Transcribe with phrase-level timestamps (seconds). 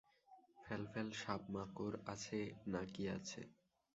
[0.57, 2.39] ফ্যাল ফ্যাল-সাপ-মাকড় আছে
[2.67, 3.41] না কি আছে।